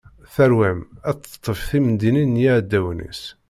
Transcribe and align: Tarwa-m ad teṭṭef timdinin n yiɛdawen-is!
Tarwa-m 0.33 0.79
ad 1.09 1.17
teṭṭef 1.21 1.59
timdinin 1.69 2.31
n 2.37 2.41
yiɛdawen-is! 2.41 3.21